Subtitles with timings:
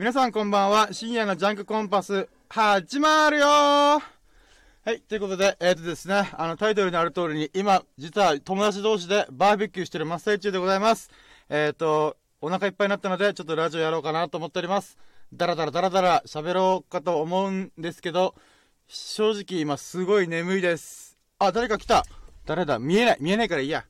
[0.00, 0.94] 皆さんこんばんは。
[0.94, 4.00] 深夜のジャンクコンパス、始まるよは
[4.86, 11.10] い、ということで、えっ、ー、とですね、あの、タイトルにある通りに、今、実は友達同士でバーベキューしてる真っ最中でございます。
[11.50, 14.96] えっ、ー、と、お腹いっぱいになったので、ちょっとラジオやろうかなと思っております。
[15.34, 18.34] だらだらだらだら喋ろうかと思うんですけど、
[18.88, 21.18] 正直今すごい眠いです。
[21.38, 22.06] あ、誰か来た
[22.46, 22.78] 誰だ？
[22.78, 23.84] 見えない見えないからいいや。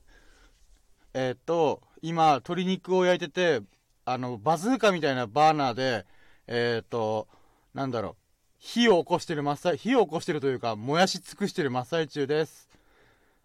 [1.13, 3.65] えっ、ー、と、今、鶏肉を焼いてて、
[4.05, 6.05] あの、バズーカみたいなバーナーで、
[6.47, 7.27] えっ、ー、と、
[7.73, 8.15] なんだろう、
[8.57, 12.69] 火を起こしてる真っ最、火を起こしてるというか、燃やし尽くしてる真っ最中です。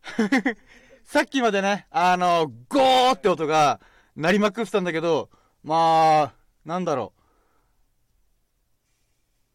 [1.04, 3.80] さっきまでね、あの、ゴーって音が
[4.16, 5.30] 鳴りまくってたんだけど、
[5.62, 7.20] まあ、なんだろう。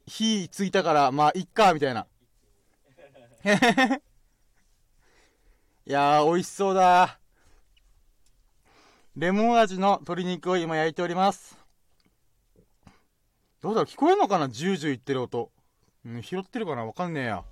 [0.07, 2.07] 火ついたから、まあ、いっか、みたいな。
[5.85, 7.20] いやー、美味しそうだ。
[9.17, 11.57] レモン味の鶏肉を今焼いております。
[13.61, 14.47] どうだろう聞こえるのかな？
[14.47, 15.51] ジュージュー言ってる音。
[16.05, 16.85] うん、拾ってるかな？
[16.85, 17.43] わかんねえや。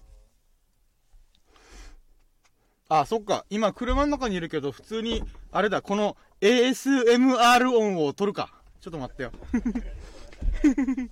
[2.87, 3.45] あ、そっか。
[3.49, 8.53] 今車の中にいるけど、普通に、あれだ、この ASMR 音を取るか。
[8.79, 9.31] ちょっと待ってよ。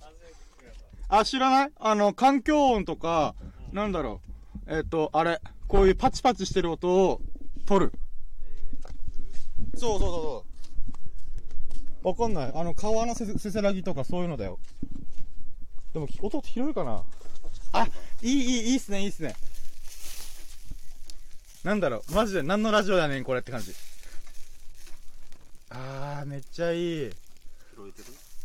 [1.10, 1.72] あ、知らない？
[1.78, 3.34] あの、環境音とか、
[3.70, 4.22] なんだろ
[4.66, 4.74] う。
[4.74, 7.20] えっ、ー、と、あれ、こういうパチパチしてる音を
[7.66, 7.92] 取る。
[9.78, 10.44] そうそうそうそ
[12.04, 12.08] う。
[12.08, 12.52] わかんない。
[12.54, 14.58] あの、川のせせせらぎとかそういうのだよ。
[15.92, 17.02] でも、音広いかな
[17.72, 17.88] あ、
[18.22, 19.34] いい、いい、いいっすね、いいっすね。
[21.64, 23.74] なんだろう、マジで何のラジオやねん、これって感じ。
[25.70, 27.10] あー、めっちゃいい。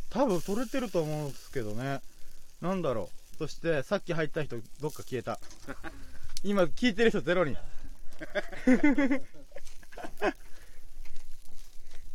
[0.09, 2.02] 多分撮れてると思うんですけどね。
[2.62, 3.38] なんだろう。
[3.38, 5.40] そして、さっき入った人、どっか消えた。
[6.44, 7.56] 今、聞いてる人ゼロに。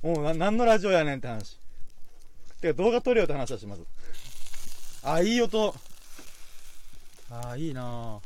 [0.02, 1.58] もう、な、何のラジオやねんって話。
[2.60, 3.86] てか、動画撮れよって話だし、まず。
[5.02, 5.74] あ、いい音。
[7.30, 8.20] あ、いいなぁ。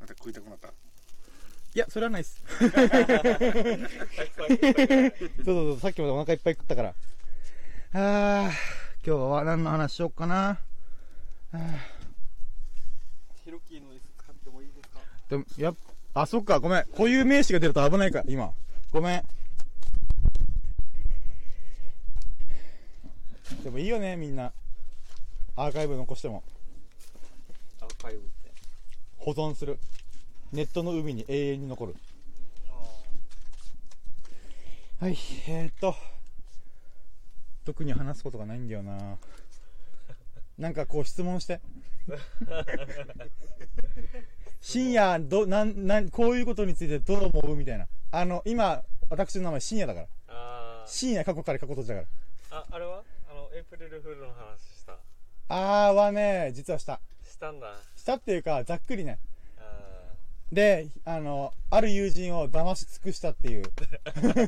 [0.00, 2.42] また食いたくなったいや、それはないっす。
[2.50, 2.70] そう
[5.44, 6.94] そうそう、さっきまでお腹いっぱい食ったから。
[7.94, 8.52] あー。
[9.04, 10.60] 今日は何の話しよっかな。
[13.44, 15.74] ヒロキの椅子使ってもいいですかでも、や
[16.14, 16.84] あ、そっか、ごめん。
[16.84, 18.52] こういう名詞が出ると危ないか、今。
[18.92, 19.24] ごめん。
[23.64, 24.52] でもいいよね、みんな。
[25.56, 26.42] アーカイブ残しても。
[27.80, 28.28] アーカイブって
[29.16, 29.78] 保存する。
[30.52, 31.96] ネットの海に永遠に残る。
[35.00, 35.16] はい、
[35.48, 35.96] えー、っと。
[37.64, 39.16] 特に話すことがないんだよな
[40.58, 41.60] なんかこう質問して
[44.60, 47.56] 深夜どなんなんこういうことについてどう思う？
[47.56, 50.84] みたいなあの今私の名前深夜だから。
[50.86, 52.06] 深夜過去から過去とだから。
[52.50, 53.02] ああれは？
[53.30, 54.98] あのエイプリルフールの話した。
[55.48, 57.00] あーはね実はした。
[57.24, 57.74] したんだ。
[57.96, 59.18] したっていうかざっくりね。
[60.52, 63.62] で、あの、ある友人を騙し尽くしたっていう。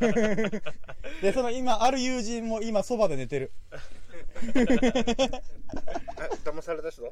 [1.23, 3.51] で、その今、ある友人も今そばで寝てる。
[6.45, 7.11] 騙された人？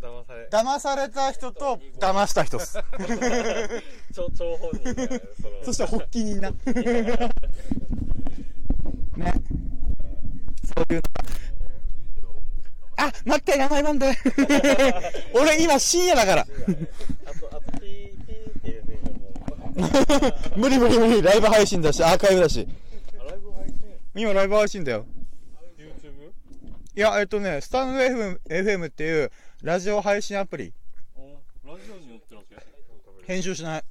[0.00, 0.48] 騙され。
[0.48, 2.78] 騙された人と、騙した人っす。
[4.14, 5.20] 超、超本人
[5.64, 6.50] そして発起人な。
[9.16, 9.32] ね。
[10.64, 11.02] そういう
[12.96, 14.12] あ、待って、名前なんで。
[15.34, 16.46] 俺今深夜だから。
[20.56, 22.66] 無理無理無理、ライブ配信だし、アーカイブだし。
[23.16, 23.76] ライブ配信？
[24.16, 25.06] 今ライブ配信だよ。
[25.76, 26.30] YouTube?
[26.96, 29.30] いや、えっとね、スタンド FM, FM っていう
[29.62, 30.72] ラジオ配信アプリ。
[31.66, 32.54] ラジオに載ってるわけ？
[33.26, 33.84] 編集しない。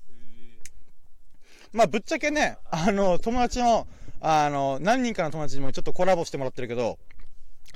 [1.73, 3.85] まあ、ぶっちゃけね、あの、友達の、
[4.21, 6.97] あの、何人かの友達にもちょっとコラボしてもらってるけど、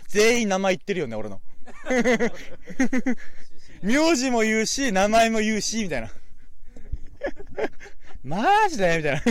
[0.07, 1.41] 全員名前言ってるよね、俺の。
[3.83, 6.09] 名字も言うし、名前も言うし、みたいな。
[8.23, 8.97] マジで？
[8.97, 9.21] みたいな。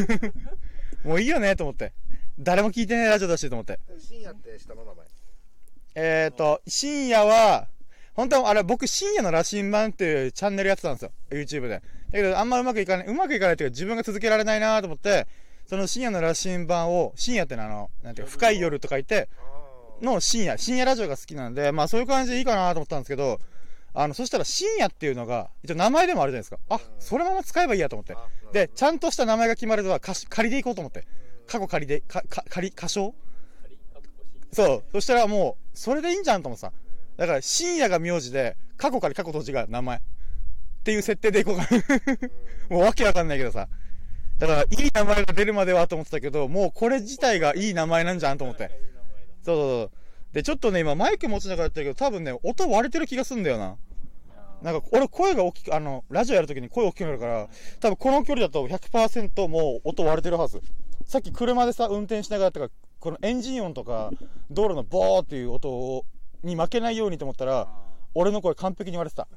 [1.03, 1.94] もういいよねと思って。
[2.38, 3.81] 誰も聞いてないラジオだしと思って。
[3.98, 5.06] 深夜って下の名前
[5.95, 7.66] えっ、ー、と、深夜は、
[8.15, 11.12] 本当はあれ僕深夜の羅針盤っていうチャンネルやってたんですよ。
[11.30, 11.68] YouTube で。
[11.68, 15.27] だけどあんまうまくいかない、うまくいかないっていうか自分が続けられないなと思って、
[15.66, 19.28] その深夜の羅針盤を、深夜ってのはあの、なんていうか、深い夜と書いて、
[20.03, 23.39] の深夜、深夜ラジオが好きなんで、まあそういう感じでいいかなと思ったんですけど、
[23.95, 26.59] あの、そしたら深夜っていうのが、一応名前でもあるじゃないですか。
[26.68, 28.16] あ、そのまま使えばいいやと思って。
[28.53, 31.06] で、ちゃんとした名前が決まるとは、仮でいこうと思って。
[31.47, 33.15] 過去仮で、か、か、仮、仮称
[34.53, 34.84] そう。
[34.92, 36.72] そしたらもう、それでいいんじゃんと思ってさ。
[37.20, 39.98] だから、深夜が名字で、過去仮過去閉じが名前。
[39.98, 40.00] っ
[40.82, 41.68] ていう設定でいこうかな
[42.74, 43.68] もうわけわかんないけどさ。
[44.38, 48.70] だから、いい名前が出るまではと思ってたけど、もうこれ自体がいい名前なんじゃんと思って。
[49.42, 49.90] そうそうそう。
[50.32, 53.76] で、ちょっとね、今マイク持ちながらやってるけど、多分ね、音割れてる気がすんだよな。
[54.62, 57.48] なんか、俺声が大きく、あの、ラジオやるときに声大きくなるから、
[57.80, 60.62] 多分この距離だと100%もう音割れてるはず。
[61.04, 64.10] さっき車でさ、運転しながらやったか、このエンジン音とか、
[64.50, 66.06] 道路のボーっていう音を、
[66.42, 67.69] に負けないようにと思ったら、
[68.15, 69.28] 俺の声完璧に割れてた。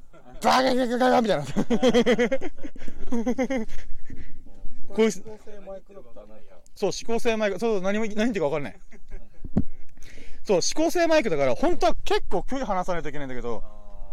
[0.42, 1.46] バーガガガガガみたいな。
[4.94, 5.94] こういう高性マイク
[6.76, 8.76] そう、指向性マイク、そう、何も、何言ってるか分かんない。
[10.44, 13.64] そう、指向性マイクだから、本当は結構距離離さないといけないんだけど、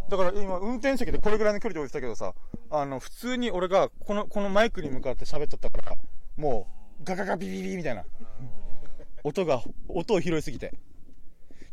[0.08, 2.34] だから今、運転席でこれぐらいの距離で置いてたけどさ、
[2.70, 5.96] あの、普通に俺がこの、このマイクに向かって喋っちゃったから、
[6.36, 6.66] も
[7.00, 8.04] う、ガガガビビビみたいな、
[9.24, 10.72] 音が、音を拾いすぎて。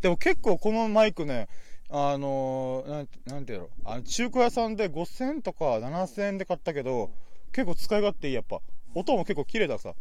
[0.01, 1.47] でも結構このマイクね、
[1.89, 3.69] あのー、なんて、なんていうの？
[3.85, 7.11] あの中古屋さんで5000とか7000円で買ったけど、
[7.51, 8.59] 結構使い勝手いい、やっぱ。
[8.93, 9.93] 音も結構綺麗ださ。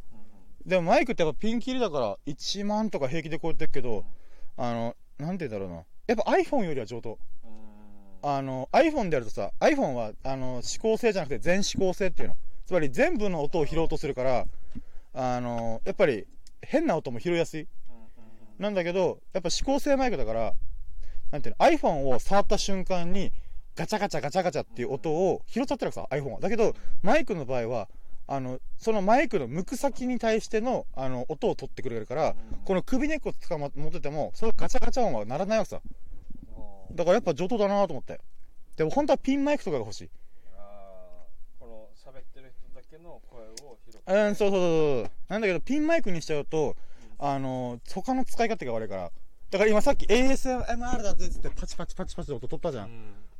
[0.65, 4.05] でもマイクってやっぱピンキリだから1万とか平気で超えてるけど、
[4.57, 5.85] あの、なんて言うんだろうな。
[6.09, 7.19] やっぱ iPhone よりは上等。
[8.23, 12.37] あの、iPhone でやるとさ、iPhone は、あの、指向性じゃなくて全指向性っていうの。
[12.67, 14.47] つまり全部の音を拾おうとするから、
[15.15, 16.27] あの、やっぱり
[16.63, 17.69] 変な音も拾いやすい。
[18.59, 20.55] なんだけど、やっぱ指向性マイクだから、
[21.31, 23.33] なんていうの、iPhone を触った瞬間に、
[23.75, 26.41] ガチャガチャガチャガチャっていう音を拾っちゃってるわけさ、iPhone は。
[26.41, 27.89] だけど、マイクの場合は、
[28.29, 35.81] あの、そのマイクの向く先に対しての、あの、音を取ってくれるから、この首根っこつかま、持ってても、そのガチャガチャ音は鳴らないわけさ。
[36.93, 38.21] だからやっぱ上等だなと思って。
[38.77, 40.11] でも本当はピンマイクとかが欲しい。
[41.59, 45.11] この喋ってる人だけの声を拾ってうん、そうそうそうそう。
[45.29, 46.77] なんだけど、ピンマイクにしちゃうと、
[47.19, 49.11] あの、他の使い勝手が悪いから。
[49.51, 52.91] だから今さっき ASMR だぜっつってパチパチパチパチで音取ったじゃん。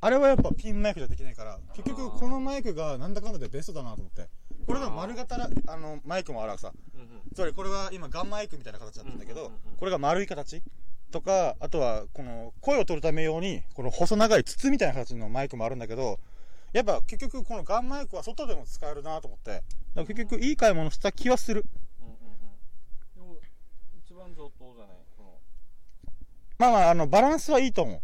[0.01, 4.29] あれはやっぱピンマイクじゃできないから、結局このマイクがなんだかんだでベストだなと思って。
[4.67, 6.73] これが丸型な、あの、マイクもあるわけさ。
[7.35, 10.63] つまりこれは今ガンマイクみたいな形だったんだけど、これが丸い形
[11.11, 16.19] とか、あとはこの声を取るため用に、この細長い筒みたいな形のマイクもあるんだけど、
[16.73, 19.63] やっぱ結局このガンマイクは外でも使えるなと思って、だか
[19.97, 21.65] ら結局いい買い物した気はする。
[24.77, 25.39] じゃないこの
[26.59, 28.01] まあまあ、あの、バランスはいいと思う。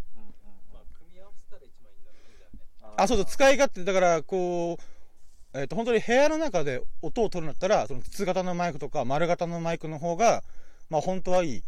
[0.73, 10.43] まあ組み合わせたら一番いいんだろうねじゃあねあ、そうそう、使い勝手、だから、こう、えっ、と、本当に部屋の中で音を取るんだったら、その筒型のマイクとか丸型のマイクの方が、
[10.89, 11.63] まあ本当はいい。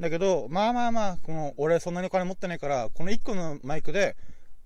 [0.00, 4.16] だけど、まあまあまあ、この、俺そんなにお金持ってないから、この1個のマイクで、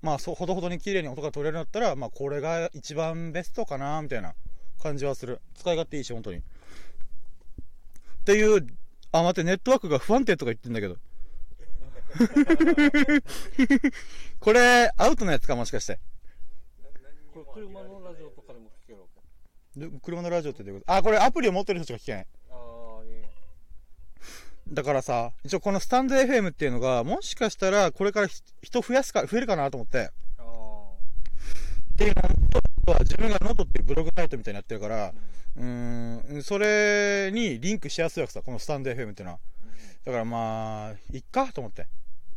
[0.01, 4.35] まあ、そう、ほどほどに綺麗に音が取れるんだったら、まあこれが一番ベストかな、みたいな
[4.83, 5.41] 感じはする。
[5.55, 6.39] 使い勝手いいし、本当に。
[6.39, 6.43] っ
[8.25, 8.67] ていう、
[9.13, 10.97] あ、待って、ネットワークが不安定とか言ってんだけど。
[14.41, 15.99] これ、アウトのやつか、もしかして。
[17.33, 19.07] これ車のラジオとかでも聞けるわ
[19.75, 19.81] け？
[19.81, 20.93] で車のラジオってどういうこと？
[20.95, 22.27] あ、これアプリを持ってる人しか聞けない。
[22.51, 23.29] ああいいね
[24.69, 30.11] だからさ、一応このスタンド FM っていうのが、もしかしたらこれからひ人増やすか、増えるかなと思って。
[30.39, 30.43] あ
[31.95, 32.23] っていうの
[32.93, 39.39] は、自分がノートっていうブログサイトみたいにやってるから、うーん、それにリンクしやすいわけさ、このスタンド FM っていうのは。
[40.05, 41.87] だからまあ、いっかと思って。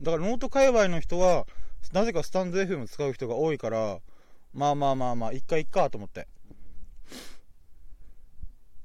[0.01, 1.45] だからノート界隈の人は、
[1.93, 3.99] なぜかスタンド FM 使う人が多いから、
[4.53, 6.27] まあまあまあまあ、いっかいっかと思って。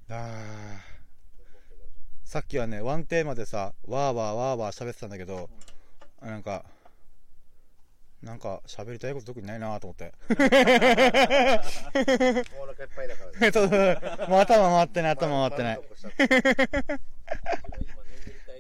[0.09, 0.79] あ
[2.25, 5.49] さっきはね、ワンテーマでさ、わーわーわーわー喋ってたんだけど、
[6.21, 6.65] なんか、
[8.23, 10.13] なんか喋りたいこと特にないなと思って。
[10.31, 10.49] お腹いっ
[12.97, 15.81] ぱいだからね そうそうもう頭回ってない、頭回ってない。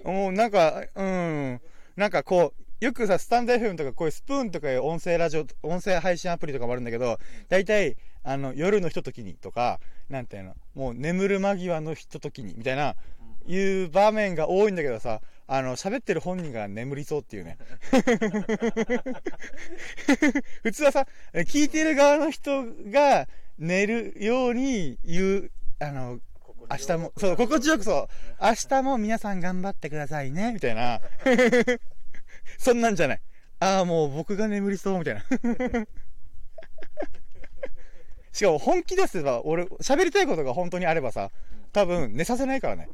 [0.04, 1.60] もうなんか、うん。
[1.96, 12.94] なんかこう、よくさ、スタンド FM とかこういうスプーンとかいう音声ラジオ、音声配信アプリとかもあるんだけど、大体、あの、夜のひとときにとか、なんていうの、もう眠る間際のひとときに、みたいな、
[13.46, 17.56] いう場面が多いんだけどさ、あの、喋ってる本人が眠りそうっていうね。
[20.62, 26.18] 普通はさ、聞いてる側の人が寝るように言う、あの、
[26.68, 28.08] 明日も、そう、心地よくそ
[28.40, 31.00] う、明日も皆さん頑張ってくださいね、みたいな。
[32.58, 33.20] そんなんじゃない。
[33.60, 35.22] ああ、もう僕が眠りそう、みたいな。
[38.32, 41.30] しかも本気ですば、俺、喋りたいことが本当にあればさ、
[41.72, 42.88] 多分寝させないからね。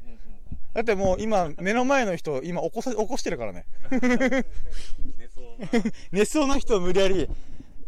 [0.74, 3.66] だってもう今、目の前の人、今起こさ、起こしてるからね。
[3.92, 7.28] 寝そうな寝そうな人を無理やり、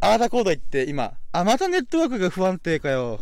[0.01, 3.21] ああだこうだ言って、今、あ、またネットワークが不安定かよ。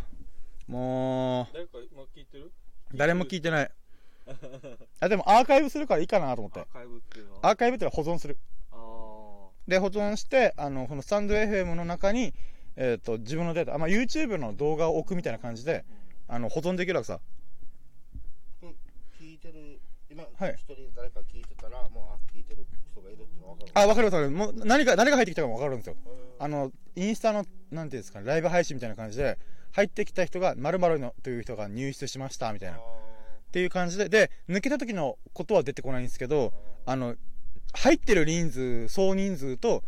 [0.67, 2.53] も誰か今聞いてる？
[2.93, 3.71] う、誰も聞いてない。
[5.01, 6.67] あ、でもアーカイブするからいいかなと思ってアー。
[6.73, 7.41] カイブっていうのは？
[7.43, 8.39] アーカイブってのは保存する。
[9.69, 12.35] で、保存して、あの、このスタンド FM の中に、
[12.77, 15.85] えっ、と、自分のデータ、あまあ、YouTube の動画を置くみたいな感じで、
[16.27, 17.21] あの、保存できるわけさ。
[20.13, 23.73] 今、はいはい一人誰か聞いてたら、もう、あ、聞いてる人がいるっての分かる。
[23.73, 24.53] あ、わかりますわかります。
[24.53, 25.97] もう何が、誰が入ってきたかもわかるんですよ。
[26.05, 29.39] うんあの、インスタの、なんていうんですかね、ライブ配信みたいな感じで、
[29.71, 32.79] 入ってきた人が、〇〇のという人が入室しました、みたいな。
[32.79, 36.53] っあていう感じで、で、抜けた時のことは出てこないんですけど、
[36.85, 37.15] あの、
[37.75, 39.85] 入ってる人数、総人数と、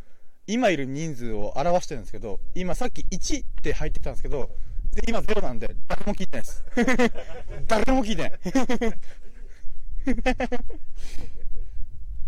[0.46, 4.50] 今いる人数を表してるんですけど、今さっき1って入ってきたんですけど、
[4.94, 6.64] で今0なんで、誰も聞いてないです。
[7.66, 8.32] 誰も聞いてない。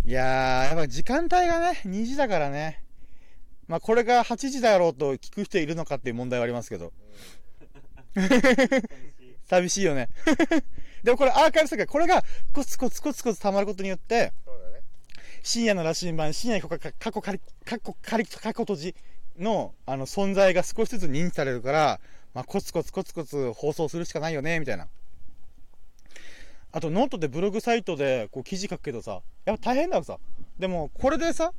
[0.04, 2.82] いやー、やっぱ時間帯がね、2時だからね。
[3.68, 6.92] まあこれが8時だろうと聞く人いるのかっていう問題はありますけど。
[9.48, 10.08] 寂しいよね。
[11.02, 14.32] でもこれアーカイブするから、これがコツコツコツコツ溜まることによって、ね。
[15.42, 18.94] 深夜の羅針盤、深夜過去過去仮、過去仮、過去閉じ
[19.38, 22.00] の、あの、存在が少しずつ認知されるから、
[22.34, 24.88] まあ、コツコツコツコツ放送するしかないよね、みたいな。
[26.76, 30.18] あと、ノートでブログサイトで、こう、記事書くけどさ、やっぱ大変だよさ。
[30.58, 31.54] でも、これでさ、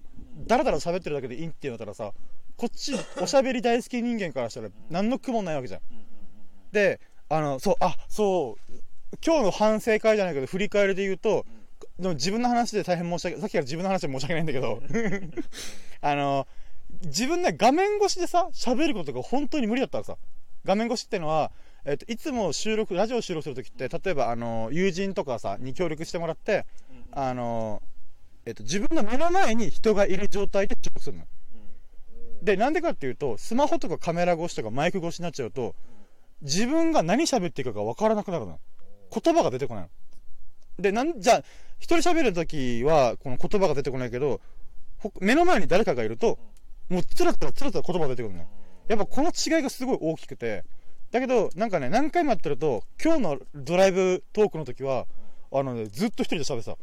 [0.46, 2.14] だらだら喋ってるだけでいいっていうんだったらさ、
[2.56, 5.82] こっち、おしゃべり大好き人間からしたら、何の苦もないわけじゃん。
[6.72, 8.74] で、あの、そう、あ、そう、
[9.26, 11.48] 今日の反省会じゃないけど、振り返りで言うと、
[11.98, 14.84] でも自分の話で大変申し訳、さっきから自分の話で申し訳ないんだけど、
[16.02, 16.48] あの、
[17.06, 20.16] 自分ね、画面越しでさ、喋ることが本当に無理だったらさ、
[20.64, 21.52] 画面越しってのは、
[21.88, 26.66] えっと、いつも収録、ラジオ収録するときって、例えば、あの、友人とかさ、に協力してもらって、
[27.14, 27.82] あの、
[28.46, 31.24] えっと、自分の目の前に人がいる状態で収録するの。
[32.44, 35.76] で、なんでかっていうと、スマホとかカメラ越しとかマイク越しになっちゃうと、
[36.42, 38.60] 自分が何喋っていいかが分からなくなるの。
[39.10, 39.90] 言葉が出てこないの。
[40.80, 41.44] で、なん、じゃあ、
[41.80, 44.42] 一人喋るときは、この言葉が出てこないけど、
[44.98, 46.38] ほ目の前に誰かがいると、
[46.90, 48.48] もうつらつらつらつら言葉が出てくるのよ。
[48.90, 50.66] やっぱこの違いがすごい大きくて、
[51.12, 55.06] だけど、なんかね、何回もやってると、今日のドライブトークの時は、
[55.52, 56.78] あのね、ずっと一人で喋ってた。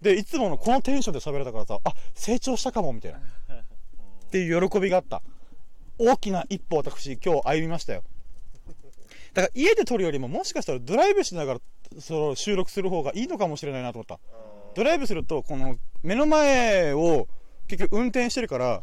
[0.00, 3.18] で、いつものこのテンションで喋れたからさ、あ、成長したかも、みたいな。
[3.18, 3.22] っ
[4.30, 5.22] ていう喜びがあった。
[5.98, 8.02] 大きな一歩私、今日歩みましたよ。
[9.34, 11.60] だから家で撮るよりも、もしかしたらドライブしながら、
[11.98, 14.18] その収録する方がいいのかもしれないなと思った。
[14.74, 17.28] ドライブすると、この目の前を
[17.68, 18.82] 結局運転してるから、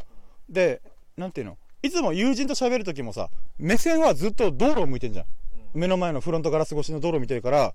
[0.49, 0.81] で、
[1.17, 1.57] なんていうの？
[1.83, 3.29] いつも友人と喋るときもさ、
[3.59, 5.25] 目線はずっと道路を向いてんじゃん。
[5.73, 7.73] 目の前のフロントガラス越しの道路を見てるから、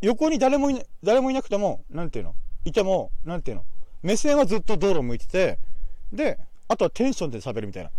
[0.00, 2.34] 横に誰もいな誰もいなくても、なんていうの？
[2.64, 3.64] いても、なんていうの？
[4.02, 5.58] 目線はずっと道路を向いてて、
[6.12, 7.90] で、あとはテンションで喋るみたいな。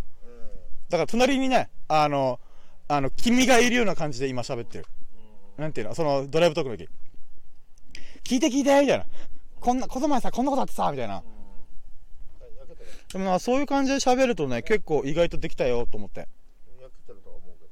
[0.90, 2.40] だから隣にね、あの、
[2.88, 4.86] あの、君がいるような感じで今喋ってる。
[5.58, 5.96] なんていうの？
[5.96, 6.90] そのドライブトークの時。
[8.24, 9.06] 聞いて聞いてみたいな。
[9.60, 11.24] こんな、この前さ、こんなことあってさ、みたいな。
[13.12, 16.28] でもな、そういう感じで喋るとね、結構意外とできたよと思って。
[16.80, 17.72] 焼けてるとは思うけど。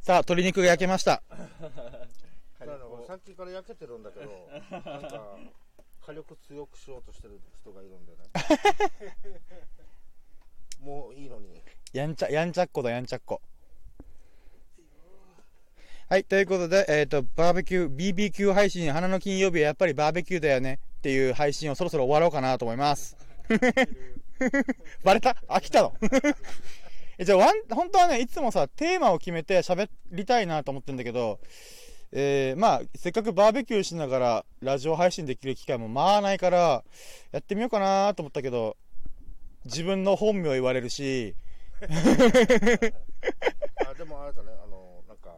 [0.00, 1.22] さあ、鶏肉が焼けました。
[1.30, 5.36] だからさっきから焼けてるんだけど、なんか、
[6.00, 9.40] 火力強くしようとしてる人がいるんだよね。
[10.80, 11.62] もういいのに。
[11.92, 13.42] やんちゃ、やんちゃっこだ、やんちゃっこ。
[16.08, 23.14] はい、ということで、えっ、と、バーベキュー、BBQ 配信、花の金曜日はやっぱりバーベキューだよねっていう配信をそろそろ終わろうかなと思います。
[25.04, 25.36] バレた？
[25.48, 25.94] 飽きたの？
[27.18, 31.40] えじゃあワン、本当はね、いつもさ、テーマを決めて喋りたいなと思ってんだけど、
[32.12, 36.84] えー、まあ、せっかくバーベキューしながらラジオ配信できる機会もまあないから、
[37.32, 38.76] やってみようかなと思ったけど、
[39.64, 41.34] 自分の本名言われるし、
[41.80, 41.86] あ
[43.94, 45.34] でもあれだね、あの、なんか、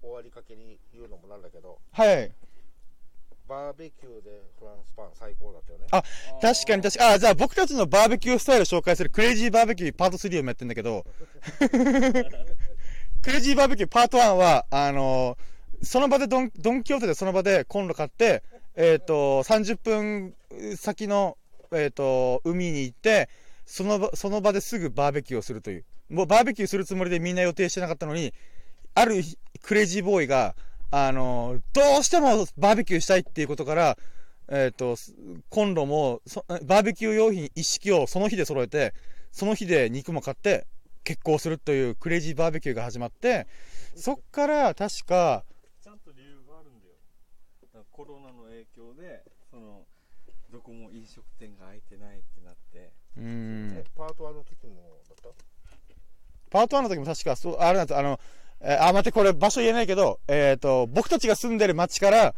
[0.00, 2.32] 終わりかけに言うのもなんだけど、はい。
[3.48, 5.86] バーベキューでフランスパン最高だったよね。
[5.90, 6.02] あ、
[6.40, 7.14] 確かに確かに。
[7.14, 11.04] あ、じゃあ僕たちのバーベキュースタイル紹介するクレイジーバーベキューパート3をやってんだけど、
[13.22, 15.36] クレイジーバーベキューパート1は、あの
[15.82, 18.42] その場でドン、ドンキホーテでその場でコンロ買って、
[18.76, 20.34] えっ、と、30分
[20.76, 21.36] 先の、
[21.72, 23.28] えっ、と、海に行って、
[23.66, 25.84] その場、その場ですぐバーベキューをするという。
[26.08, 28.32] もうバーベキューするつもりでみんな予定してなかったのに、
[28.94, 30.54] ある日クレイジーボーイが、
[30.90, 33.98] あのどうしてもバーベキューしたいっていうことから、
[34.48, 35.14] えっ、と、す
[35.48, 38.94] コンロもそ、バーベキュー用品一式をその日で揃えて、
[39.32, 40.66] その日で肉も買って、
[41.02, 43.46] 決行するというクレイジーバーベキューが始まって、
[43.94, 45.44] そっから確か、
[45.82, 46.94] ちゃんと理由があるんだよ。
[47.74, 49.82] だコロナの影響でその
[50.50, 52.92] どこも飲食店が開いてないってなって。
[53.16, 53.72] うーん。
[53.76, 55.28] え、パート1の時もだった？
[56.50, 58.18] パート1の時も確か、そう、あれなんです、あの、
[58.66, 62.34] えあ、待って、これ場所言えないけど、えっ、と、僕たちが住んでる町から、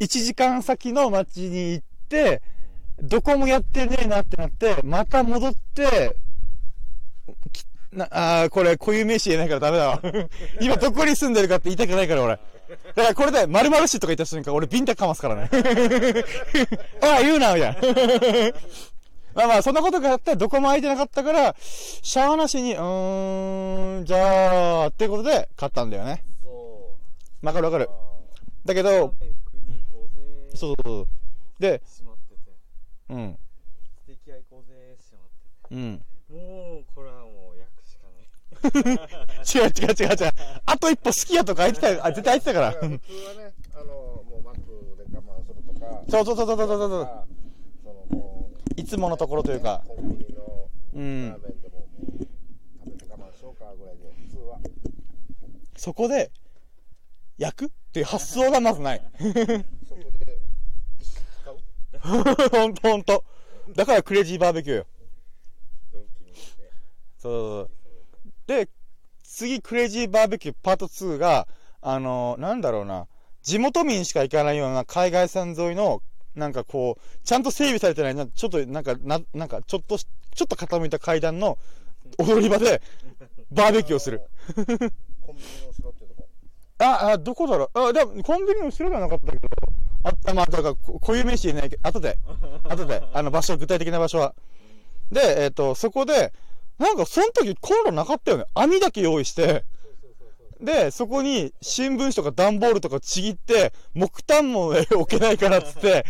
[0.00, 2.42] 1時間先の町に行って、
[3.00, 6.16] どこもやってねえなってなって、また戻って、
[7.52, 10.00] きなあこれ固有名詞言えないからダメだわ。
[10.60, 12.38] 今どこに住んでるかって言いたくないから俺。
[12.94, 15.50] だからこれで、〇〇しとか言った瞬間、俺ビンタかますからね。
[17.02, 17.80] おい、言うな、みたいな。
[19.34, 26.24] まあまあ、そんなことがあって、どこも空いてなかったから、しゃーなしに、うーん、じゃあ、ってことで、買ったんだよね。
[26.42, 26.94] そ
[27.42, 27.88] うわかるわかる。
[28.64, 29.14] だけど、そう
[30.56, 31.06] そうそう。
[31.58, 31.82] で、
[33.08, 33.38] うん、
[34.04, 35.98] ステーキ屋行こうぜしまってうん。
[35.98, 38.96] てもうこれはもう焼くしかない
[39.44, 40.32] 違う違う違う違う。
[40.64, 42.00] あと一歩好きやとか言ってたよ。
[42.04, 42.70] あ、絶対言ってたから。
[42.72, 47.26] 普通はね、あの、もうマックで我慢するとか、そうそうそうそうそうそう、
[48.76, 49.82] いつものところというか。
[49.86, 52.18] コンビニのうんラーメンでももう
[52.80, 54.58] 食べて我慢しようかぐらいで、普通は。
[55.76, 56.30] そこで、
[57.38, 59.02] 焼くっていう発想がまずない。
[59.18, 59.32] そこ
[60.24, 60.38] で、
[61.42, 61.58] 使う？
[62.00, 63.24] ほんとほんと。
[63.74, 64.86] だからクレイジーバーベキューよ。
[65.92, 66.72] ドンキに行って
[67.18, 67.70] そうそう
[68.14, 68.32] そう。
[68.46, 68.68] で、
[69.22, 71.48] 次クレイジーバーベキューパート2が、
[71.80, 73.08] あのなんだろうな、
[73.42, 76.02] 地元民しか行かないような海外線沿いの、
[76.34, 81.58] なんかこう、ちゃんと整備されてないな、ちょっとなんか、な、なんかちょっとし、ちょっと傾いた階段の
[82.18, 82.82] 踊り場で
[83.50, 84.22] バーベキューをする。
[84.54, 86.28] コンビニの後ろってとこ。
[86.78, 87.78] あ、あ、どこだろう。
[87.78, 89.48] あ、でも、コンビニの後ろではなかったけど。
[90.04, 92.18] あった、まあ、だから、こ固有名詞言えないけど、後で、
[92.64, 94.34] 後で、 あの、場所、具体的な場所は。
[95.10, 96.32] で、えっ、と、そこで、
[96.78, 98.44] なんか、その時、コンロなかったよね。
[98.54, 99.64] 網だけ用意して、
[100.62, 106.06] で、そこに、新聞紙とか段ボールとかちぎって、木炭もね置けないからっつって、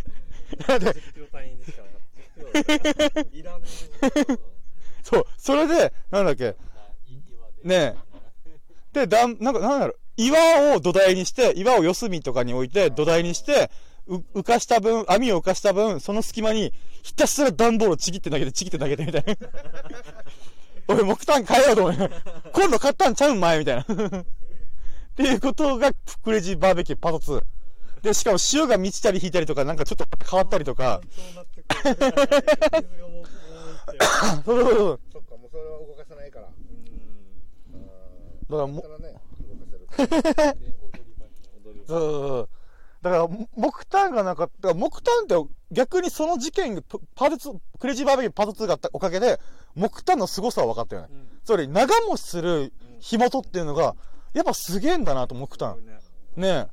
[0.68, 4.38] なんで、10キロ単位にしかなかったいらねえ
[5.02, 6.54] そう、それで、なんだっけ、
[7.64, 7.94] ねえ。
[8.92, 13.70] で、だん、なんか、なんだろう、岩を土台にして、岩を四隅とかに置いて、土台にして、
[14.06, 19.34] う浮かした分、網を浮かした分、その隙間に、ひたすら段ボールをちぎって投げて、ちぎって投げてみたいな。
[20.88, 22.10] 俺、木炭変えようと思って。
[22.52, 23.40] 今度買ったんちゃうん？
[23.40, 23.86] 前みたいな。
[25.12, 25.92] っていうことが、
[26.22, 27.42] クレイジーバーベキューパート2。
[28.02, 31.00] で、しかも塩が満ちたり引いたりとか、なんかちょっと変わったりとか。
[31.14, 32.88] そうなってくる
[34.44, 35.00] そうそうそう。
[35.12, 36.48] そっか、もうそれは動かせないから。
[36.48, 36.54] うん
[37.76, 37.86] うん。
[38.48, 38.82] だからも
[41.86, 42.48] そうそうそう。
[43.02, 45.34] だから、も木炭がなかった、木炭って
[45.72, 46.82] 逆にその事件が、
[47.14, 49.38] パート2、クレイジーバーベキューパート2があったおかげで、
[49.74, 51.08] 木炭の凄さは分かったよね。
[51.10, 53.96] うんつまり、長持ちする火元っていうのが、
[54.32, 55.76] やっぱすげえんだなと、木炭。
[55.84, 55.98] ね
[56.36, 56.66] ね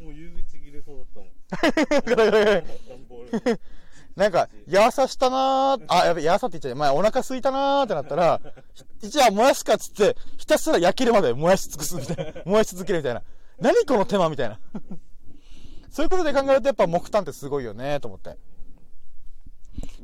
[0.00, 1.26] もう夕口切れそうだったも
[3.54, 3.58] ん
[4.16, 6.76] なんか、やさしたなーあ、やべ、やさって言っちゃう。
[6.76, 8.40] まあ、お腹空いたなーってなったら、
[9.00, 12.42] じゃあ燃やすかっつって、ひたすら焼けるまで燃やし尽くすみたいな。
[12.46, 13.22] 燃やし続けるみたいな。
[13.58, 14.60] 何この手間みたいな。
[15.90, 18.36] そういうことで考えるとやっぱ木炭ってすごいよねと思って。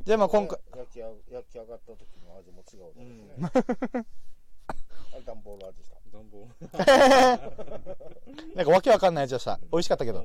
[0.03, 4.05] じゃあまあ今回、焼き上焼き上がった時の味も違うですね。
[5.13, 5.90] あれ段ボール味し
[6.71, 6.85] た。
[6.85, 7.87] 段ボー
[8.47, 9.59] ルなんかわけわかんない味がした。
[9.71, 10.23] 美味しかったけど。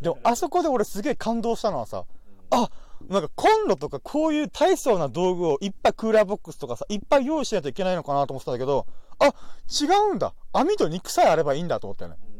[0.00, 2.04] でもあそこで俺すげえ感動したのはさ、
[2.50, 2.70] あ、
[3.08, 8.86] なんかコンロとかこういう大層な道具をいっぱいクーラーボックスとかさ、いっぱい用意しないといけないのかなと思ってたんだけど、
[9.18, 9.34] あ、
[9.80, 10.34] 違うんだ。
[10.52, 12.16] 網と肉さえあればいいんだと思ったよね。
[12.28, 12.34] うん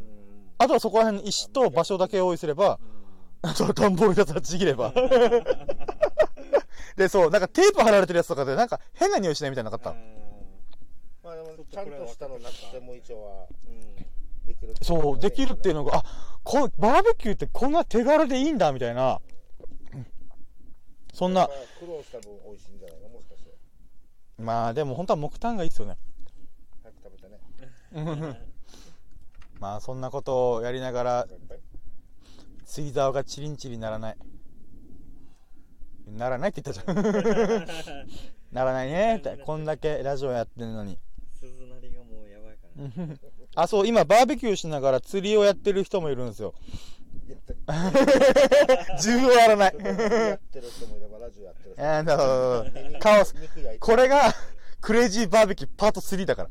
[0.58, 2.78] あとはそこら辺に石と場所だけ用意すれば、
[3.42, 4.92] あとは段ボールやつらちぎれば。
[6.96, 9.94] で、そう、なんかテープ貼られてるやつとかで、なんか変な匂いしないみたいなかった？
[11.22, 13.96] まあでも、ちゃんとしたのなくても一応はうん
[14.46, 14.74] できる。
[14.82, 16.04] そう、できるっていうのが、あ、
[16.44, 19.20] こバーベキューってこんな手軽でいいんだ、みたいな。
[19.92, 20.06] うん
[21.12, 23.50] そんなまあ、苦労した分美味しいんじゃないのもしかして。
[24.38, 25.96] まあでも本当は木炭がいいっすよね。
[26.82, 28.40] 早く食べてね。
[29.60, 31.26] まあそんなことをやりながら、
[32.66, 34.16] 釣り竿がチリンチリンならない。
[36.14, 36.96] ならないって言ったじゃん。
[38.52, 39.36] ならないねって。
[39.44, 40.96] こんだけラジオやってるのに。
[41.40, 43.16] 鈴なりがもうやばいからね
[43.56, 46.54] あ、そう、今バーベキューしながら釣りをやってる人もいるんですよ。
[48.96, 49.74] 自 分はやらない。
[49.74, 49.80] や
[50.36, 51.82] ってる人もいれば、ラジオやってる人
[53.80, 54.34] これが、
[54.80, 56.50] クレイジーバーベキューパート3だから。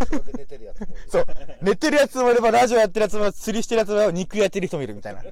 [0.00, 0.94] 後ろで寝てるやつもいる。
[1.08, 1.26] そう。
[1.62, 5.22] 寝てるやつもいれば、ラジオやってるやつも、釣りしてるやつも、肉やってる人もいるみたいな。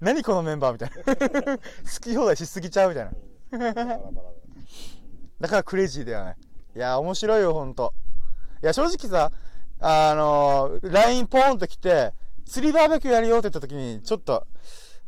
[0.00, 0.94] 何このメンバーみたいな。
[1.58, 1.64] 好
[2.00, 3.12] き放題しすぎちゃうみたいな。
[5.40, 6.36] だからクレイジーだよね。
[6.74, 7.94] いや、面白いよ、ほんと。
[8.62, 9.30] いや、正直さ、
[9.80, 12.12] あのー、LINE ポーンと来て、
[12.46, 14.46] 釣りバーベキューやるよって言った時に、ちょっと、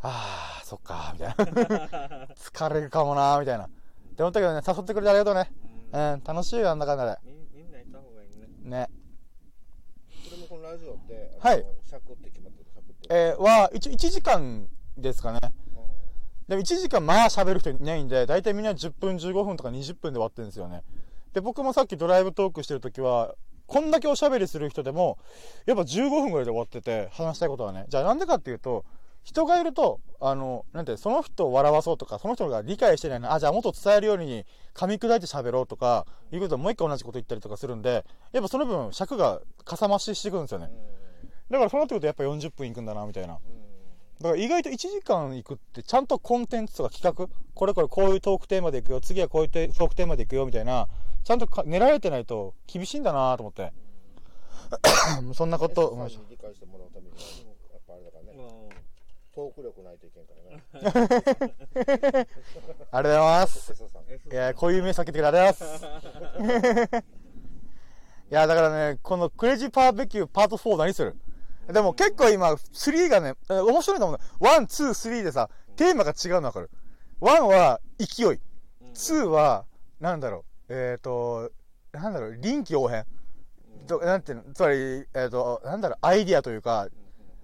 [0.02, 2.26] あー、そっか、みたいな。
[2.36, 3.64] 疲れるかもな、みたいな。
[3.64, 3.68] っ
[4.16, 5.50] て思ったけどね、誘ってくれてありがとうね。
[5.92, 8.70] うん、楽しいよ、なんだかんだみみんないた方がいいねで。
[8.70, 8.90] ね。
[10.28, 13.08] それもこのラジオって、はい尺って決まってる、尺って。
[13.10, 15.40] えー、は、一応1時間ですかね。
[16.48, 20.82] でも1時間まあ喋る人いないんで、だいたいみんな10分15分とか20分で終わってるんですよね。
[21.32, 23.34] で、僕もさっきドライブトークしてる時は、
[23.66, 25.18] こんだけおしゃべりする人でも、
[25.66, 27.86] やっぱ15分ぐらいで終わってて、話したいことはね。
[27.88, 28.84] じゃあなんでかっていうと、
[29.24, 40.70] 人がいると、あの、なんて、その人を笑わそうとか、その人が理解してないな、あ、じゃあもっと伝えるように噛み砕いて喋ろうとか、いうことでもう一回同じこと言ったりとかするんで、やっぱその分尺がかさ増ししてくるんですよね。
[41.50, 43.40] だからそうなってくるとやっぱ40分いくんだな、みたいな。
[44.20, 50.88] だから意外と1時間行くってちゃんとコンテンツとか企画これこれこういうトークテーマで行くよ次はこういうトークテーマで行くよみたいな
[51.24, 53.72] ちゃんとか練られてないと厳しいんだなと思って。
[55.34, 57.18] そんなこと思いましさんに理解してもらうためには
[57.72, 58.68] やっぱあれだからねうん
[59.32, 62.26] トーク力ないといけんからね。
[62.90, 63.72] た ありがとうございます。
[64.32, 67.04] いやこういう名作言ってくれてありがとうございます。
[68.28, 71.16] いやだからねこのクレイジーパーベキューパート4何する？
[71.72, 76.70] でも結構今3がねえ面白いと思うの123でさテーマが違うの分かる
[77.20, 78.40] ？1は勢い。
[78.94, 79.66] 2は、
[80.00, 81.52] なんだろう、えっ、ー、と、
[81.92, 83.04] なんだろう、臨機応変。
[83.86, 86.88] となんていうの、つまり、えっ、ー、と、なんだろう、アイディアというか、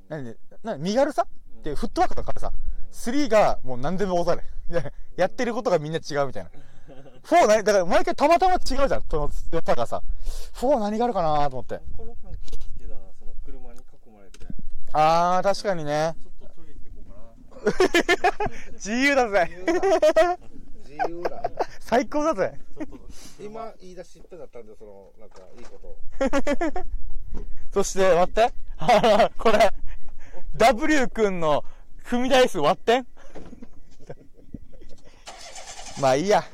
[0.09, 1.27] 何、何、身軽さ？
[1.59, 2.53] っていうフットワークの軽さ。
[2.93, 4.43] 3がもう何でもござる。
[5.17, 6.51] やってることがみんな違うみたいな。
[7.25, 9.75] 4何、だから毎回たまたま違うじゃん、その良さ。
[9.75, 10.03] がさ。
[10.55, 11.81] 4何があるかなと思って。
[11.97, 14.47] この環境好きだなその車に囲まれて
[14.93, 16.15] あー、確かにね。
[16.23, 17.03] ちょっとトイレ行ってこ
[17.65, 19.51] うかな自由だぜ。
[20.85, 21.43] 自由だ
[21.81, 22.59] 最高だぜ。
[23.41, 25.97] 今言い出しっぺだったんでそのなんかいいこと
[27.73, 28.53] そして、待って。
[29.39, 29.71] これ、
[30.57, 31.65] W 君の
[32.05, 33.07] 踏み台数割ってん
[36.01, 36.45] まあいいや。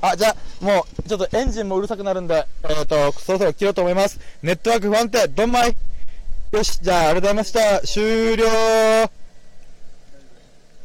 [0.00, 4.20] あ、じゃあ、もう、ちょっとエンジンもうるさくなるんで、えっ、と、そろそろ切ろうと思います。
[4.42, 5.76] ネットワーク不安定、どんまい。
[6.56, 7.80] よし、じゃあ、ありがとうございました。
[7.86, 9.15] 終了